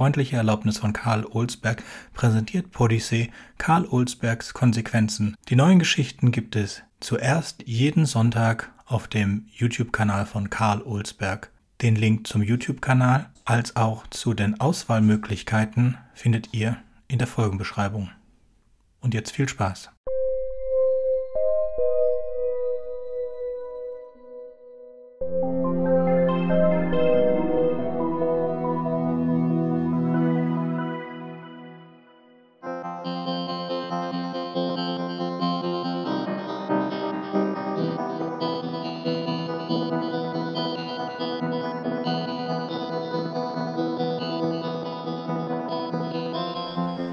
[0.00, 1.82] freundliche Erlaubnis von Karl Olsberg
[2.14, 5.36] präsentiert Podyssee Karl Olsbergs Konsequenzen.
[5.50, 11.50] Die neuen Geschichten gibt es zuerst jeden Sonntag auf dem YouTube-Kanal von Karl Olsberg.
[11.82, 18.08] Den Link zum YouTube-Kanal als auch zu den Auswahlmöglichkeiten findet ihr in der Folgenbeschreibung.
[19.02, 19.90] Und jetzt viel Spaß!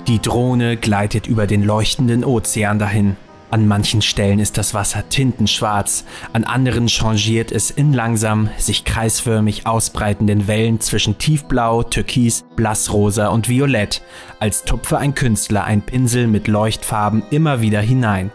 [0.07, 3.17] Die Drohne gleitet über den leuchtenden Ozean dahin.
[3.51, 9.67] An manchen Stellen ist das Wasser tintenschwarz, an anderen changiert es in langsam, sich kreisförmig
[9.67, 14.01] ausbreitenden Wellen zwischen tiefblau, türkis, blassrosa und violett,
[14.39, 18.31] als tupfe ein Künstler ein Pinsel mit Leuchtfarben immer wieder hinein.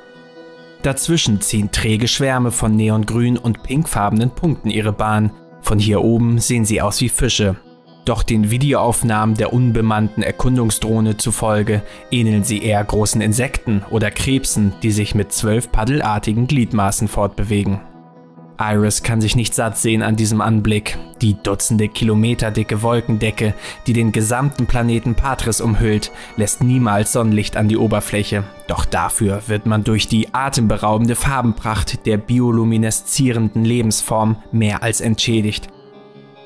[0.82, 5.30] Dazwischen ziehen träge Schwärme von neongrün und pinkfarbenen Punkten ihre Bahn.
[5.62, 7.56] Von hier oben sehen sie aus wie Fische,
[8.04, 14.90] doch den Videoaufnahmen der unbemannten Erkundungsdrohne zufolge ähneln sie eher großen Insekten oder Krebsen, die
[14.90, 17.80] sich mit zwölf paddelartigen Gliedmaßen fortbewegen.
[18.62, 20.98] Iris kann sich nicht satt sehen an diesem Anblick.
[21.20, 23.54] Die dutzende Kilometer dicke Wolkendecke,
[23.86, 28.44] die den gesamten Planeten Patris umhüllt, lässt niemals Sonnenlicht an die Oberfläche.
[28.68, 35.68] Doch dafür wird man durch die atemberaubende Farbenpracht der biolumineszierenden Lebensform mehr als entschädigt.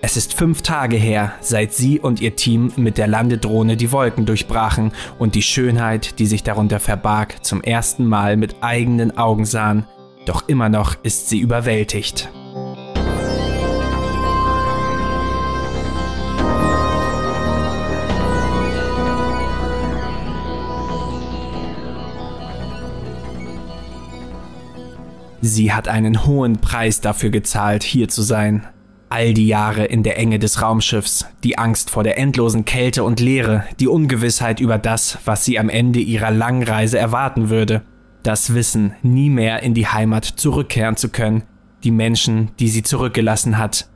[0.07, 4.25] Es ist fünf Tage her, seit sie und ihr Team mit der Landedrohne die Wolken
[4.25, 9.85] durchbrachen und die Schönheit, die sich darunter verbarg, zum ersten Mal mit eigenen Augen sahen.
[10.25, 12.29] Doch immer noch ist sie überwältigt.
[25.41, 28.69] Sie hat einen hohen Preis dafür gezahlt, hier zu sein.
[29.09, 33.21] All die Jahre in der Enge des Raumschiffs, die Angst vor der endlosen Kälte und
[33.21, 37.83] Leere, die Ungewissheit über das, was sie am Ende ihrer langen Reise erwarten würde,
[38.25, 41.45] das Wissen, nie mehr in die Heimat zurückkehren zu können,
[41.85, 43.89] die Menschen, die sie zurückgelassen hat.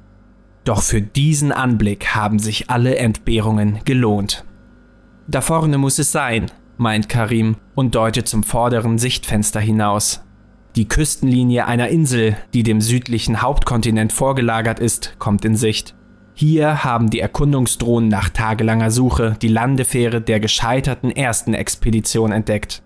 [0.63, 4.45] Doch für diesen Anblick haben sich alle Entbehrungen gelohnt.
[5.27, 6.47] Da vorne muss es sein,
[6.77, 10.23] meint Karim und deutet zum vorderen Sichtfenster hinaus.
[10.77, 15.97] Die Küstenlinie einer Insel, die dem südlichen Hauptkontinent vorgelagert ist, kommt in Sicht.
[16.33, 22.83] Hier haben die Erkundungsdrohnen nach tagelanger Suche die Landefähre der gescheiterten ersten Expedition entdeckt.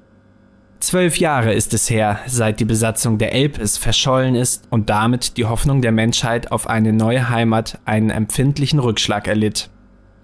[0.80, 5.44] Zwölf Jahre ist es her, seit die Besatzung der Elpis verschollen ist und damit die
[5.44, 9.70] Hoffnung der Menschheit auf eine neue Heimat einen empfindlichen Rückschlag erlitt.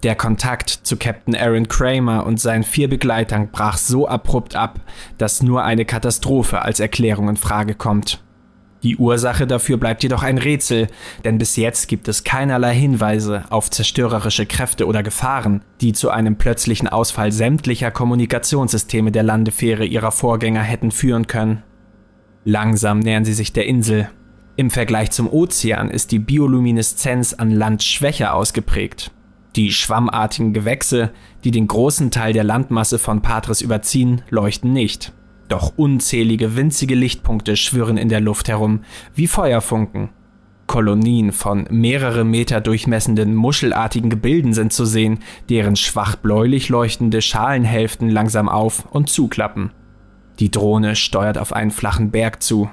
[0.03, 4.79] Der Kontakt zu Captain Aaron Kramer und seinen vier Begleitern brach so abrupt ab,
[5.19, 8.23] dass nur eine Katastrophe als Erklärung in Frage kommt.
[8.81, 10.87] Die Ursache dafür bleibt jedoch ein Rätsel,
[11.23, 16.35] denn bis jetzt gibt es keinerlei Hinweise auf zerstörerische Kräfte oder Gefahren, die zu einem
[16.35, 21.61] plötzlichen Ausfall sämtlicher Kommunikationssysteme der Landefähre ihrer Vorgänger hätten führen können.
[22.43, 24.09] Langsam nähern sie sich der Insel.
[24.55, 29.11] Im Vergleich zum Ozean ist die Biolumineszenz an Land schwächer ausgeprägt.
[29.55, 31.11] Die schwammartigen Gewächse,
[31.43, 35.11] die den großen Teil der Landmasse von Patris überziehen, leuchten nicht.
[35.49, 40.09] Doch unzählige winzige Lichtpunkte schwirren in der Luft herum, wie Feuerfunken.
[40.67, 45.19] Kolonien von mehrere Meter durchmessenden muschelartigen Gebilden sind zu sehen,
[45.49, 49.71] deren schwach bläulich leuchtende Schalenhälften langsam auf und zuklappen.
[50.39, 52.69] Die Drohne steuert auf einen flachen Berg zu,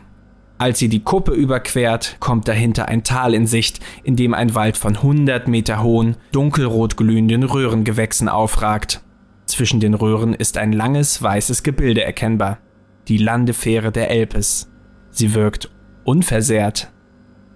[0.59, 4.77] als sie die Kuppe überquert, kommt dahinter ein Tal in Sicht, in dem ein Wald
[4.77, 9.01] von 100 Meter hohen, dunkelrot glühenden Röhrengewächsen aufragt.
[9.47, 12.59] Zwischen den Röhren ist ein langes, weißes Gebilde erkennbar.
[13.07, 14.69] Die Landefähre der Elpis.
[15.11, 15.71] Sie wirkt
[16.05, 16.91] unversehrt.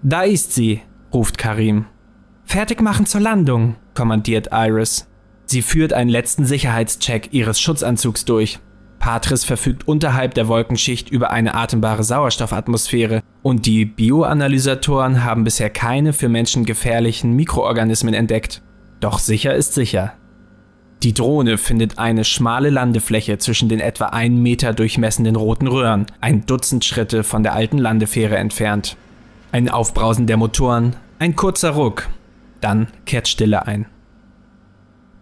[0.02, 0.80] Da ist sie,
[1.12, 1.86] ruft Karim.
[2.44, 5.08] Fertig machen zur Landung, kommandiert Iris.
[5.44, 8.60] Sie führt einen letzten Sicherheitscheck ihres Schutzanzugs durch.
[9.02, 16.12] Patris verfügt unterhalb der Wolkenschicht über eine atembare Sauerstoffatmosphäre und die Bioanalysatoren haben bisher keine
[16.12, 18.62] für Menschen gefährlichen Mikroorganismen entdeckt.
[19.00, 20.12] Doch sicher ist sicher.
[21.02, 26.46] Die Drohne findet eine schmale Landefläche zwischen den etwa einen Meter durchmessenden roten Röhren, ein
[26.46, 28.96] Dutzend Schritte von der alten Landefähre entfernt.
[29.50, 32.08] Ein Aufbrausen der Motoren, ein kurzer Ruck,
[32.60, 33.86] dann kehrt Stille ein.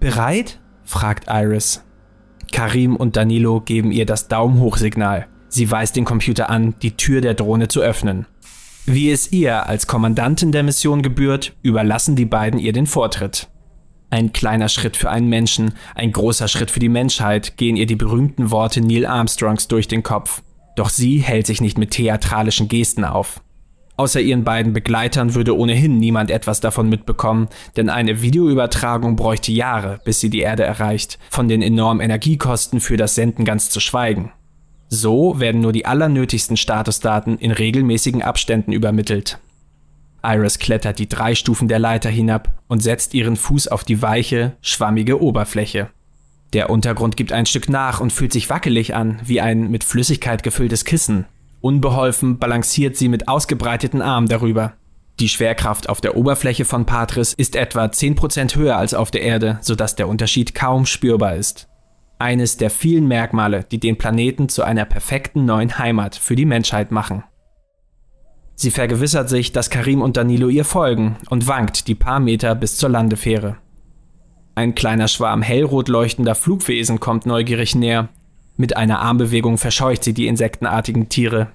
[0.00, 0.59] Bereit?
[0.85, 1.83] fragt Iris.
[2.52, 5.26] Karim und Danilo geben ihr das Daumen hoch Signal.
[5.49, 8.26] Sie weist den Computer an, die Tür der Drohne zu öffnen.
[8.87, 13.49] Wie es ihr als Kommandantin der Mission gebührt, überlassen die beiden ihr den Vortritt.
[14.11, 17.97] Ein kleiner Schritt für einen Menschen, ein großer Schritt für die Menschheit, gehen ihr die
[17.97, 20.43] berühmten Worte Neil Armstrongs durch den Kopf.
[20.76, 23.41] Doch sie hält sich nicht mit theatralischen Gesten auf.
[24.00, 30.00] Außer ihren beiden Begleitern würde ohnehin niemand etwas davon mitbekommen, denn eine Videoübertragung bräuchte Jahre,
[30.06, 34.32] bis sie die Erde erreicht, von den enormen Energiekosten für das Senden ganz zu schweigen.
[34.88, 39.38] So werden nur die allernötigsten Statusdaten in regelmäßigen Abständen übermittelt.
[40.25, 44.56] Iris klettert die drei Stufen der Leiter hinab und setzt ihren Fuß auf die weiche,
[44.62, 45.91] schwammige Oberfläche.
[46.55, 50.43] Der Untergrund gibt ein Stück nach und fühlt sich wackelig an, wie ein mit Flüssigkeit
[50.43, 51.26] gefülltes Kissen.
[51.61, 54.75] Unbeholfen balanciert sie mit ausgebreiteten Armen darüber.
[55.19, 59.59] Die Schwerkraft auf der Oberfläche von Patris ist etwa 10% höher als auf der Erde,
[59.61, 61.69] sodass der Unterschied kaum spürbar ist.
[62.19, 66.91] Eines der vielen Merkmale, die den Planeten zu einer perfekten neuen Heimat für die Menschheit
[66.91, 67.25] machen.
[68.55, 72.77] Sie vergewissert sich, dass Karim und Danilo ihr folgen und wankt die paar Meter bis
[72.77, 73.57] zur Landefähre.
[74.55, 78.09] Ein kleiner Schwarm hellrot leuchtender Flugwesen kommt neugierig näher
[78.61, 81.49] mit einer Armbewegung verscheucht sie die insektenartigen Tiere.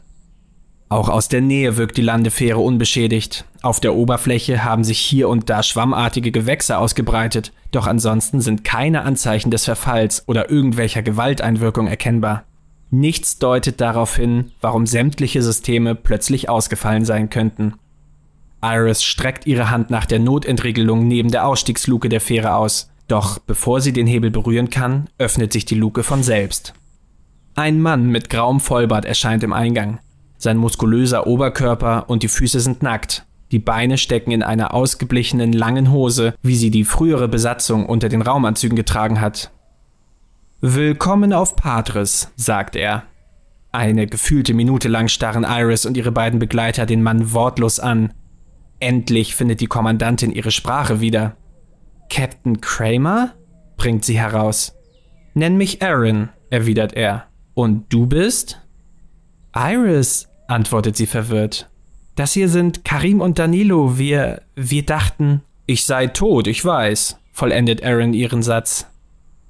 [0.89, 3.45] Auch aus der Nähe wirkt die Landefähre unbeschädigt.
[3.61, 9.03] Auf der Oberfläche haben sich hier und da schwammartige Gewächse ausgebreitet, doch ansonsten sind keine
[9.03, 12.43] Anzeichen des Verfalls oder irgendwelcher Gewalteinwirkung erkennbar.
[12.89, 17.75] Nichts deutet darauf hin, warum sämtliche Systeme plötzlich ausgefallen sein könnten.
[18.63, 23.81] Iris streckt ihre Hand nach der Notentriegelung neben der Ausstiegsluke der Fähre aus, doch bevor
[23.81, 26.73] sie den Hebel berühren kann, öffnet sich die Luke von selbst.
[27.57, 29.99] Ein Mann mit grauem Vollbart erscheint im Eingang.
[30.37, 33.25] Sein muskulöser Oberkörper und die Füße sind nackt.
[33.51, 38.21] Die Beine stecken in einer ausgeblichenen langen Hose, wie sie die frühere Besatzung unter den
[38.21, 39.51] Raumanzügen getragen hat.
[40.59, 43.03] Willkommen auf Patris, sagt er.
[43.71, 48.13] Eine gefühlte Minute lang starren Iris und ihre beiden Begleiter den Mann wortlos an.
[48.81, 51.37] Endlich findet die Kommandantin ihre Sprache wieder.
[52.09, 53.31] Captain Kramer?
[53.77, 54.75] bringt sie heraus.
[55.33, 57.27] Nenn mich Aaron, erwidert er.
[57.55, 58.61] Und du bist?
[59.55, 61.69] Iris, antwortet sie verwirrt.
[62.15, 63.97] Das hier sind Karim und Danilo.
[63.97, 65.41] Wir, wir dachten.
[65.65, 68.87] Ich sei tot, ich weiß, vollendet Aaron ihren Satz.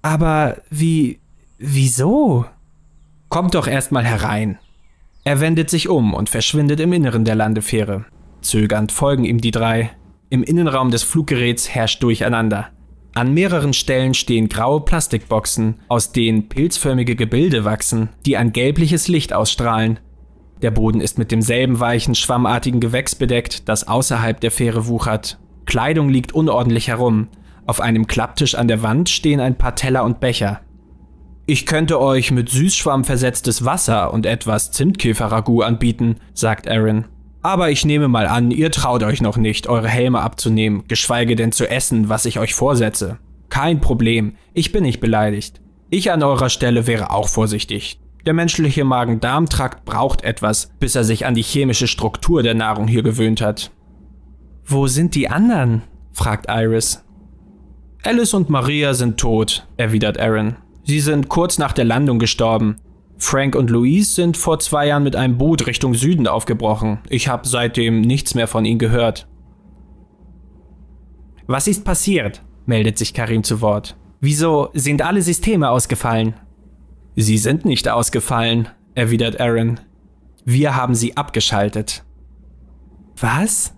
[0.02, 1.20] Aber wie,
[1.58, 2.46] wieso?
[3.28, 4.60] Kommt doch erstmal herein.
[5.24, 8.06] Er wendet sich um und verschwindet im Inneren der Landefähre.
[8.42, 9.92] Zögernd folgen ihm die drei.
[10.30, 12.70] Im Innenraum des Fluggeräts herrscht Durcheinander.
[13.16, 19.32] An mehreren Stellen stehen graue Plastikboxen, aus denen pilzförmige Gebilde wachsen, die ein gelbliches Licht
[19.32, 20.00] ausstrahlen.
[20.62, 25.40] Der Boden ist mit demselben weichen, schwammartigen Gewächs bedeckt, das außerhalb der Fähre wuchert.
[25.66, 27.30] Kleidung liegt unordentlich herum.
[27.66, 30.60] Auf einem Klapptisch an der Wand stehen ein paar Teller und Becher.
[31.46, 37.06] Ich könnte euch mit Süßschwamm versetztes Wasser und etwas Zimtkäferragout anbieten, sagt Aaron.
[37.46, 41.52] Aber ich nehme mal an, ihr traut euch noch nicht, eure Helme abzunehmen, geschweige denn
[41.52, 43.20] zu essen, was ich euch vorsetze.
[43.50, 45.62] Kein Problem, ich bin nicht beleidigt.
[45.92, 48.00] Ich an eurer Stelle wäre auch vorsichtig.
[48.26, 53.04] Der menschliche Magen-Darm-Trakt braucht etwas, bis er sich an die chemische Struktur der Nahrung hier
[53.04, 53.70] gewöhnt hat.
[54.66, 55.84] Wo sind die anderen?
[56.14, 57.04] fragt Iris.
[58.02, 60.56] Alice und Maria sind tot, erwidert Aaron.
[60.84, 62.78] Sie sind kurz nach der Landung gestorben.
[63.26, 67.00] Frank und Louise sind vor zwei Jahren mit einem Boot Richtung Süden aufgebrochen.
[67.10, 69.28] Ich habe seitdem nichts mehr von ihnen gehört.
[71.48, 72.44] Was ist passiert?
[72.68, 73.98] meldet sich Karim zu Wort.
[74.22, 76.36] Wieso sind alle Systeme ausgefallen?
[77.16, 79.80] Sie sind nicht ausgefallen, erwidert Aaron.
[80.46, 82.04] Wir haben sie abgeschaltet.
[83.18, 83.74] Was?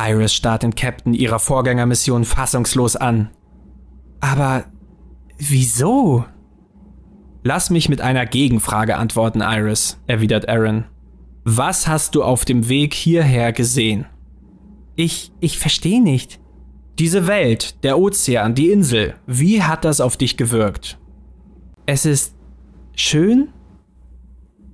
[0.00, 3.30] Iris starrt den Captain ihrer Vorgängermission fassungslos an.
[4.18, 4.64] Aber
[5.38, 6.24] wieso?
[7.46, 10.84] Lass mich mit einer Gegenfrage antworten, Iris, erwidert Aaron.
[11.44, 14.06] Was hast du auf dem Weg hierher gesehen?
[14.96, 16.40] Ich, ich verstehe nicht.
[16.98, 20.98] Diese Welt, der Ozean, die Insel, wie hat das auf dich gewirkt?
[21.84, 22.34] Es ist
[22.96, 23.48] schön?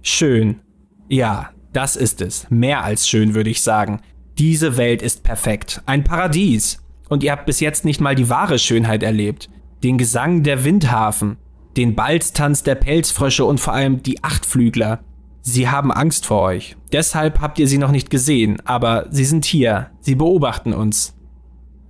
[0.03, 0.61] Schön.
[1.09, 2.49] Ja, das ist es.
[2.51, 4.01] Mehr als schön, würde ich sagen.
[4.39, 5.83] Diese Welt ist perfekt.
[5.87, 6.79] Ein Paradies.
[7.09, 9.51] Und ihr habt bis jetzt nicht mal die wahre Schönheit erlebt.
[9.83, 11.37] Den Gesang der Windhafen,
[11.77, 15.01] den Balztanz der Pelzfrösche und vor allem die Achtflügler.
[15.43, 16.77] Sie haben Angst vor euch.
[16.93, 19.91] Deshalb habt ihr sie noch nicht gesehen, aber sie sind hier.
[20.01, 21.15] Sie beobachten uns.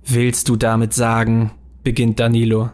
[0.05, 1.51] Willst du damit sagen?
[1.83, 2.71] beginnt Danilo.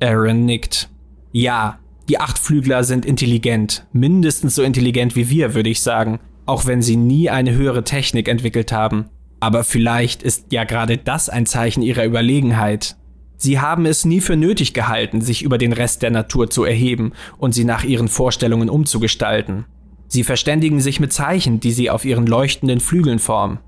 [0.00, 0.90] Aaron nickt.
[1.32, 6.82] Ja, die Achtflügler sind intelligent, mindestens so intelligent wie wir, würde ich sagen, auch wenn
[6.82, 9.06] sie nie eine höhere Technik entwickelt haben.
[9.40, 12.96] Aber vielleicht ist ja gerade das ein Zeichen ihrer Überlegenheit.
[13.44, 17.12] Sie haben es nie für nötig gehalten, sich über den Rest der Natur zu erheben
[17.36, 19.66] und sie nach ihren Vorstellungen umzugestalten.
[20.08, 23.58] Sie verständigen sich mit Zeichen, die sie auf ihren leuchtenden Flügeln formen.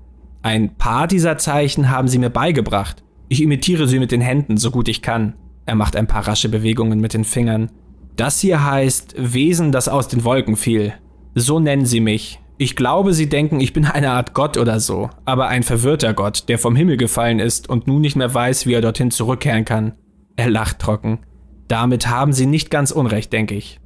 [0.41, 3.03] Ein paar dieser Zeichen haben sie mir beigebracht.
[3.27, 5.35] Ich imitiere sie mit den Händen, so gut ich kann.
[5.67, 7.69] Er macht ein paar rasche Bewegungen mit den Fingern.
[8.15, 10.95] Das hier heißt Wesen, das aus den Wolken fiel.
[11.35, 12.39] So nennen sie mich.
[12.59, 16.49] Ich glaube, sie denken, ich bin eine Art Gott oder so, aber ein verwirrter Gott,
[16.49, 19.93] der vom Himmel gefallen ist und nun nicht mehr weiß, wie er dorthin zurückkehren kann.
[20.35, 21.19] Er lacht trocken.
[21.67, 23.79] Damit haben sie nicht ganz unrecht, denke ich.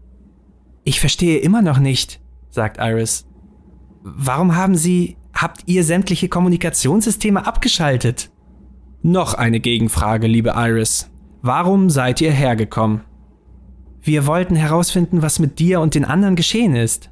[0.84, 3.28] Ich verstehe immer noch nicht, sagt Iris.
[4.04, 8.32] Warum haben Sie, habt ihr sämtliche Kommunikationssysteme abgeschaltet?
[9.04, 11.12] Noch eine Gegenfrage, liebe Iris.
[11.42, 13.02] Warum seid ihr hergekommen?
[14.02, 17.11] Wir wollten herausfinden, was mit dir und den anderen geschehen ist.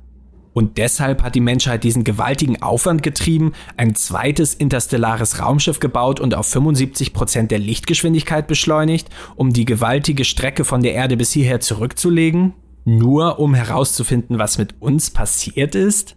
[0.54, 6.34] Und deshalb hat die Menschheit diesen gewaltigen Aufwand getrieben, ein zweites interstellares Raumschiff gebaut und
[6.34, 11.60] auf 75 Prozent der Lichtgeschwindigkeit beschleunigt, um die gewaltige Strecke von der Erde bis hierher
[11.60, 12.54] zurückzulegen?
[12.86, 16.16] Nur um herauszufinden, was mit uns passiert ist?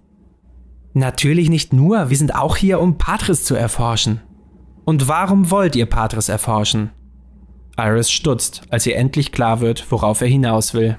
[0.94, 4.20] Natürlich nicht nur, wir sind auch hier, um Patris zu erforschen.
[4.84, 6.90] Und warum wollt ihr Patris erforschen?
[7.78, 10.98] Iris stutzt, als ihr endlich klar wird, worauf er hinaus will.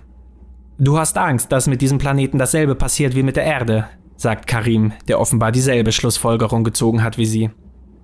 [0.80, 3.88] Du hast Angst, dass mit diesem Planeten dasselbe passiert wie mit der Erde,
[4.18, 7.52] sagt Karim, der offenbar dieselbe Schlussfolgerung gezogen hat wie sie.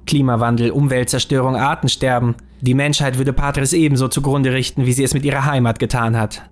[0.06, 2.36] Klimawandel, Umweltzerstörung, Artensterben.
[2.62, 6.50] Die Menschheit würde Patris ebenso zugrunde richten, wie sie es mit ihrer Heimat getan hat.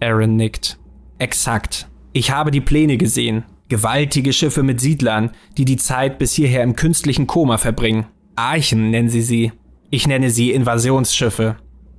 [0.00, 0.78] Aaron nickt.
[1.18, 1.88] Exakt.
[2.12, 3.44] Ich habe die Pläne gesehen.
[3.68, 8.06] Gewaltige Schiffe mit Siedlern, die die Zeit bis hierher im künstlichen Koma verbringen.
[8.36, 9.52] Archen nennen sie sie.
[9.90, 11.56] Ich nenne sie Invasionsschiffe.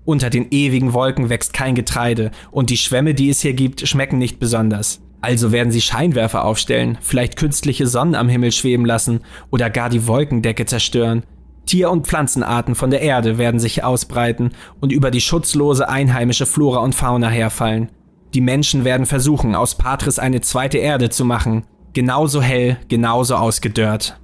[0.10, 4.18] Unter den ewigen Wolken wächst kein Getreide und die Schwämme, die es hier gibt, schmecken
[4.18, 5.01] nicht besonders.
[5.22, 9.20] Also werden sie Scheinwerfer aufstellen, vielleicht künstliche Sonnen am Himmel schweben lassen
[9.51, 11.22] oder gar die Wolkendecke zerstören.
[11.68, 16.80] Tier- und Pflanzenarten von der Erde werden sich ausbreiten und über die schutzlose einheimische Flora
[16.80, 17.92] und Fauna herfallen.
[18.34, 21.66] Die Menschen werden versuchen, aus Patris eine zweite Erde zu machen.
[21.94, 24.20] Genauso hell, genauso ausgedörrt.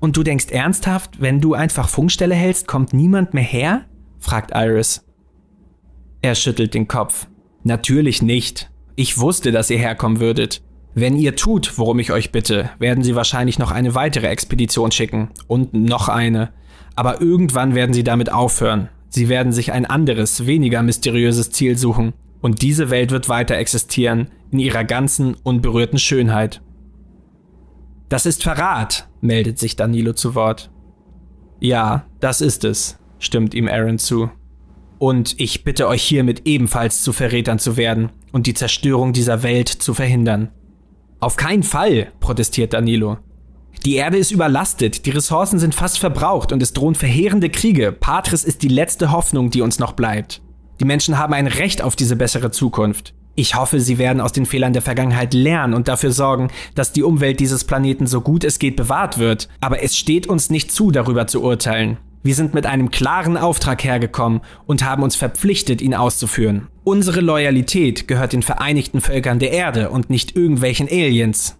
[0.00, 3.82] Und du denkst ernsthaft, wenn du einfach Funkstelle hältst, kommt niemand mehr her?
[4.18, 5.04] fragt Iris.
[6.22, 7.28] Er schüttelt den Kopf.
[7.64, 8.70] Natürlich nicht.
[8.96, 10.62] Ich wusste, dass ihr herkommen würdet.
[10.94, 15.30] Wenn ihr tut, worum ich euch bitte, werden sie wahrscheinlich noch eine weitere Expedition schicken.
[15.46, 16.52] Und noch eine.
[16.96, 18.88] Aber irgendwann werden sie damit aufhören.
[19.08, 22.12] Sie werden sich ein anderes, weniger mysteriöses Ziel suchen.
[22.40, 26.60] Und diese Welt wird weiter existieren, in ihrer ganzen, unberührten Schönheit.
[28.08, 30.70] Das ist Verrat, meldet sich Danilo zu Wort.
[31.60, 34.30] Ja, das ist es, stimmt ihm Aaron zu.
[35.00, 39.70] Und ich bitte euch hiermit ebenfalls zu Verrätern zu werden und die Zerstörung dieser Welt
[39.70, 40.50] zu verhindern.
[41.20, 43.16] Auf keinen Fall, protestiert Danilo.
[43.86, 47.92] Die Erde ist überlastet, die Ressourcen sind fast verbraucht und es drohen verheerende Kriege.
[47.92, 50.42] Patris ist die letzte Hoffnung, die uns noch bleibt.
[50.80, 53.14] Die Menschen haben ein Recht auf diese bessere Zukunft.
[53.36, 57.04] Ich hoffe, sie werden aus den Fehlern der Vergangenheit lernen und dafür sorgen, dass die
[57.04, 59.48] Umwelt dieses Planeten so gut es geht bewahrt wird.
[59.62, 61.96] Aber es steht uns nicht zu, darüber zu urteilen.
[62.22, 66.68] Wir sind mit einem klaren Auftrag hergekommen und haben uns verpflichtet, ihn auszuführen.
[66.84, 71.58] Unsere Loyalität gehört den Vereinigten Völkern der Erde und nicht irgendwelchen Aliens.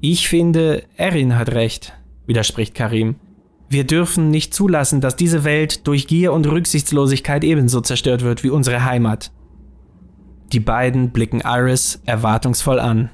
[0.00, 1.94] Ich finde, Erin hat recht,
[2.26, 3.16] widerspricht Karim.
[3.70, 8.50] Wir dürfen nicht zulassen, dass diese Welt durch Gier und Rücksichtslosigkeit ebenso zerstört wird wie
[8.50, 9.32] unsere Heimat.
[10.52, 13.10] Die beiden blicken Iris erwartungsvoll an.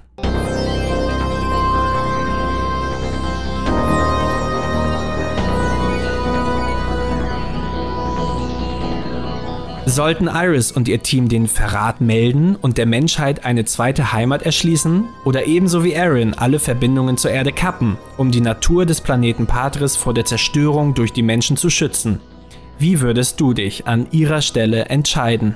[9.95, 15.05] Sollten Iris und ihr Team den Verrat melden und der Menschheit eine zweite Heimat erschließen?
[15.25, 19.95] Oder ebenso wie Aaron alle Verbindungen zur Erde kappen, um die Natur des Planeten Patris
[19.95, 22.19] vor der Zerstörung durch die Menschen zu schützen?
[22.77, 25.55] Wie würdest du dich an ihrer Stelle entscheiden?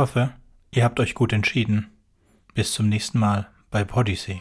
[0.00, 0.32] Ich hoffe,
[0.70, 1.88] ihr habt euch gut entschieden.
[2.54, 4.40] Bis zum nächsten Mal bei Podyssey.